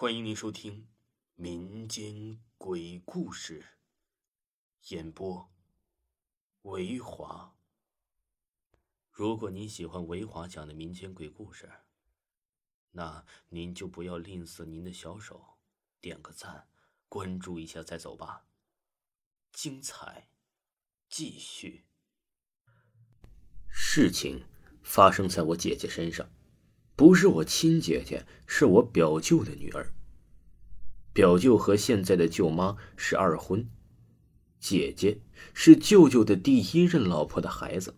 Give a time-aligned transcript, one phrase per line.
[0.00, 0.86] 欢迎您收听
[1.34, 3.66] 民间鬼故事
[4.90, 5.50] 演播。
[6.62, 7.56] 维华，
[9.10, 11.68] 如果您喜欢维华讲的民间鬼故事，
[12.92, 15.58] 那您就不要吝啬您的小手，
[16.00, 16.68] 点个赞，
[17.08, 18.46] 关注一下再走吧。
[19.50, 20.30] 精彩
[21.08, 21.86] 继续。
[23.66, 24.46] 事情
[24.84, 26.30] 发生在我姐姐身上。
[26.98, 29.92] 不是我亲姐姐，是我表舅的女儿。
[31.12, 33.68] 表舅和现在的舅妈是二婚，
[34.58, 35.20] 姐姐
[35.54, 37.94] 是舅舅的第一任老婆的孩子，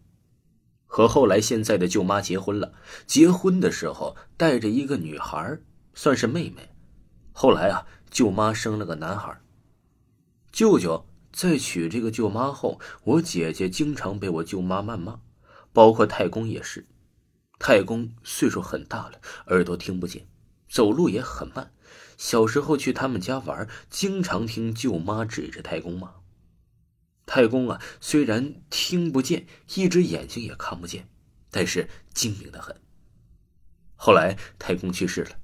[0.84, 2.74] 和后来现在的舅妈结婚了。
[3.06, 5.58] 结婚的时候带着一个女孩，
[5.94, 6.68] 算是妹妹。
[7.32, 9.40] 后来啊，舅妈生了个男孩。
[10.52, 15.20] 舅舅在娶这个舅妈后，我姐姐经常被我舅妈谩骂，
[15.72, 16.86] 包括太公也是。
[17.60, 20.26] 太公岁数很大了，耳朵听不见，
[20.66, 21.72] 走路也很慢。
[22.16, 26.14] 小时候去他们家玩，经常听舅妈指着太公骂。
[27.26, 31.10] 太公啊，虽然听不见，一只眼睛也看不见，
[31.50, 32.74] 但是精明的很。
[33.94, 35.38] 后来太公去世了，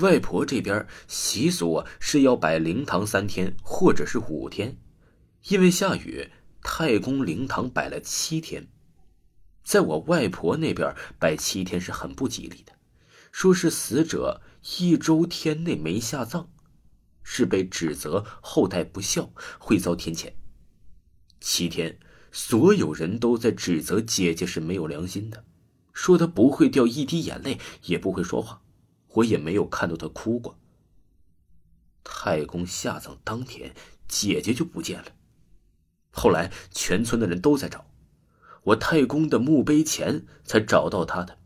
[0.00, 4.76] 外婆这边习俗啊是要摆灵堂三天或者是五天，
[5.48, 6.30] 因为下雨，
[6.62, 8.68] 太公灵堂摆了七天。
[9.66, 12.72] 在我外婆那边摆七天是很不吉利的，
[13.32, 14.40] 说是死者
[14.78, 16.46] 一周天内没下葬，
[17.24, 20.32] 是被指责后代不孝，会遭天谴。
[21.40, 21.98] 七天，
[22.30, 25.44] 所有人都在指责姐姐是没有良心的，
[25.92, 28.62] 说她不会掉一滴眼泪，也不会说话，
[29.14, 30.56] 我也没有看到她哭过。
[32.04, 33.74] 太公下葬当天，
[34.06, 35.06] 姐姐就不见了，
[36.12, 37.84] 后来全村的人都在找。
[38.66, 41.38] 我太公的墓碑前才找到他的，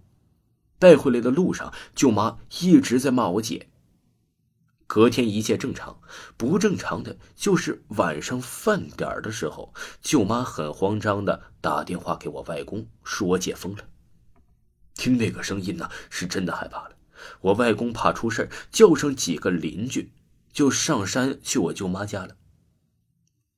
[0.79, 3.69] 带回来的路上，舅妈一直在骂我姐。
[4.87, 6.01] 隔天一切正常，
[6.37, 13.85] 不正常的就是晚上饭点的时候，舅妈很慌张的打电话给我外公，说我姐疯了。
[14.95, 16.97] 听那个声音呢，是真的害怕了。
[17.43, 20.13] 我外公怕出事叫上几个邻居，
[20.53, 22.37] 就上山去我舅妈家了。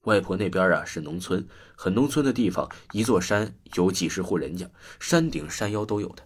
[0.03, 1.47] 外婆那边啊是农村，
[1.77, 4.69] 很农村的地方，一座山有几十户人家，
[4.99, 6.23] 山顶山腰都有的。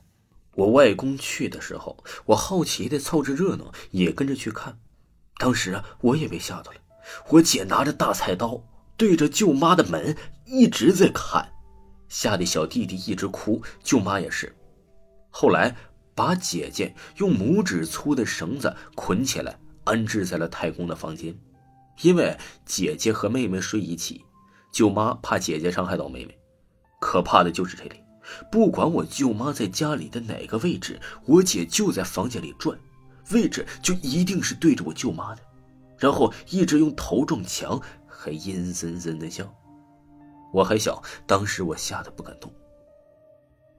[0.54, 4.78] 我外公去的时候，我好奇的凑着热闹，也跟着去看。
[5.36, 6.78] 当时啊，我也被吓到了。
[7.28, 8.62] 我姐拿着大菜刀，
[8.96, 10.16] 对着舅妈的门
[10.46, 11.52] 一直在砍，
[12.08, 14.56] 吓得小弟弟一直哭，舅妈也是。
[15.28, 15.76] 后来
[16.14, 21.38] 把姐姐用拇指粗的绳子捆起来，安置在了太公的房间。
[22.02, 24.24] 因为姐姐和妹妹睡一起，
[24.72, 26.38] 舅妈怕姐姐伤害到妹妹。
[27.00, 28.02] 可怕的就是这里，
[28.50, 32.78] 不管我舅妈在家里的哪个位置，我姐就在房间里转，
[33.32, 35.42] 位置就一定是对着我舅妈的，
[35.98, 39.52] 然后一直用头撞墙，还阴森森的笑。
[40.52, 42.52] 我还小，当时我吓得不敢动。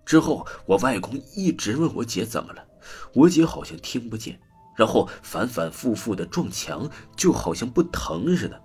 [0.06, 2.66] 之后我外公一直问我姐怎么了，
[3.14, 4.40] 我姐好像听不见。
[4.78, 8.62] 然后反反复复的撞墙，就好像不疼似的。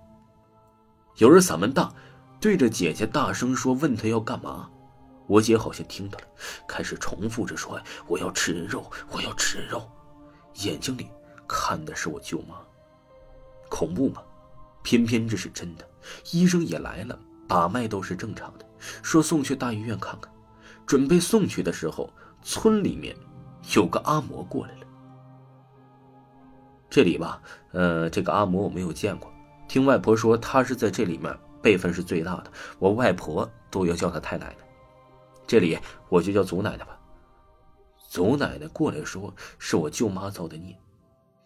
[1.17, 1.93] 有人嗓门大，
[2.39, 4.69] 对着姐姐大声说：“问她要干嘛？”
[5.27, 6.25] 我姐好像听到了，
[6.69, 9.91] 开始重复着说：“我要吃人肉，我要吃人肉。”
[10.63, 11.09] 眼睛里
[11.49, 12.57] 看的是我舅妈。
[13.71, 14.23] 恐怖吗？
[14.83, 15.89] 偏偏这是真的。
[16.33, 17.19] 医生也来了，
[17.49, 18.67] 把脉都是正常的，
[19.03, 20.31] 说送去大医院看看。
[20.85, 22.13] 准备送去的时候，
[22.43, 23.17] 村里面
[23.75, 24.82] 有个阿嬷过来了。
[26.93, 29.33] 这里吧，呃，这个阿嬷我没有见过，
[29.67, 34.57] 听外婆说她是在这里面辈分是最大的，我外婆都要叫她太奶奶，
[35.47, 35.79] 这里
[36.11, 37.01] 我就叫祖奶奶吧。
[38.11, 40.79] 祖奶奶过来说是我舅妈造的孽，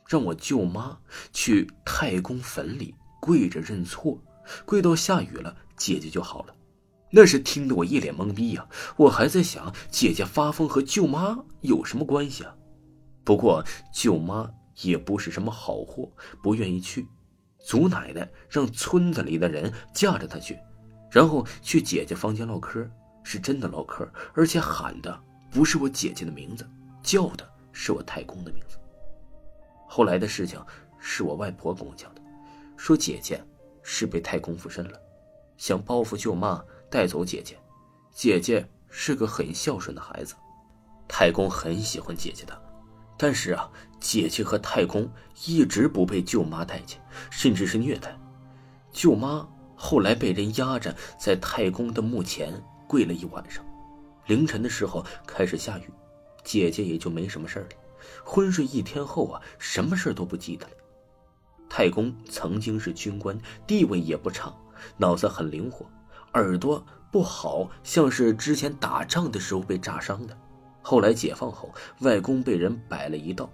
[0.08, 0.98] 让我舅妈
[1.32, 4.18] 去太公坟里跪着认错，
[4.64, 6.54] 跪到下雨了，姐姐就好了。
[7.08, 12.52] 那是听得我一脸懵逼呀，我还在想姐姐发疯和舅妈有什么关系啊？
[13.22, 14.50] 不过舅妈。
[14.82, 16.10] 也不是什么好货，
[16.42, 17.06] 不愿意去。
[17.58, 20.56] 祖奶奶让村子里的人架着他去，
[21.10, 22.88] 然后去姐姐房间唠嗑，
[23.24, 26.64] 是真的唠嗑，而且喊的不是我姐姐的名字，
[27.02, 28.78] 叫的是我太公的名字。
[29.88, 30.64] 后来的事情
[31.00, 32.20] 是我外婆跟我讲的，
[32.76, 33.42] 说姐姐
[33.82, 35.00] 是被太公附身了，
[35.56, 37.56] 想报复舅妈带走姐姐。
[38.12, 40.34] 姐姐是个很孝顺的孩子，
[41.08, 42.65] 太公很喜欢姐姐的。
[43.16, 43.70] 但是啊，
[44.00, 45.08] 姐姐和太公
[45.46, 48.16] 一直不被舅妈待见，甚至是虐待。
[48.92, 52.52] 舅妈后来被人压着在太公的墓前
[52.86, 53.64] 跪了一晚上。
[54.26, 55.90] 凌晨的时候开始下雨，
[56.44, 57.68] 姐姐也就没什么事了。
[58.24, 60.72] 昏睡一天后啊，什么事都不记得了。
[61.68, 64.54] 太公曾经是军官，地位也不差，
[64.96, 65.84] 脑子很灵活，
[66.34, 70.38] 耳朵不好，像是之前打仗的时候被炸伤的。
[70.88, 73.50] 后来解放后，外公被人摆了一道，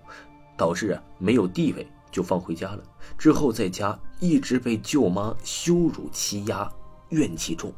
[0.54, 2.84] 导致啊没有地位，就放回家了。
[3.16, 6.70] 之后在家一直被舅妈羞辱欺压，
[7.08, 7.72] 怨气重。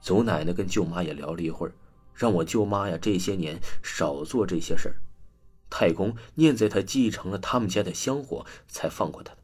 [0.00, 1.74] 祖奶奶跟舅妈也聊了一会儿，
[2.14, 4.96] 让我舅妈呀这些年少做这些事儿。
[5.68, 9.40] 太公念在他继承了他们家的香火，才放过他的。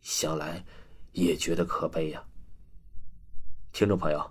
[0.00, 0.64] 想来，
[1.10, 2.22] 也觉得可悲呀。
[3.72, 4.30] 听众朋友，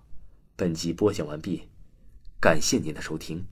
[0.55, 1.67] 本集播讲完毕，
[2.39, 3.45] 感谢您的收听。